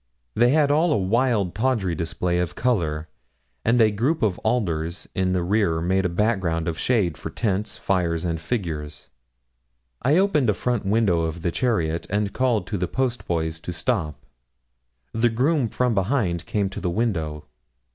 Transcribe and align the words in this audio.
They 0.33 0.49
had 0.49 0.71
all 0.71 0.91
a 0.91 0.97
wild 0.97 1.53
tawdry 1.53 1.93
display 1.93 2.39
of 2.39 2.55
colour; 2.55 3.07
and 3.63 3.79
a 3.79 3.91
group 3.91 4.23
of 4.23 4.39
alders 4.39 5.07
in 5.13 5.33
the 5.33 5.43
rear 5.43 5.79
made 5.79 6.05
a 6.05 6.09
background 6.09 6.67
of 6.67 6.79
shade 6.79 7.19
for 7.19 7.29
tents, 7.29 7.77
fires, 7.77 8.25
and 8.25 8.41
figures. 8.41 9.09
I 10.01 10.17
opened 10.17 10.49
a 10.49 10.55
front 10.55 10.87
window 10.87 11.21
of 11.25 11.43
the 11.43 11.51
chariot, 11.51 12.07
and 12.09 12.33
called 12.33 12.65
to 12.65 12.79
the 12.79 12.87
postboys 12.87 13.59
to 13.59 13.71
stop. 13.73 14.25
The 15.13 15.29
groom 15.29 15.69
from 15.69 15.93
behind 15.93 16.47
came 16.47 16.67
to 16.71 16.81
the 16.81 16.89
window. 16.89 17.45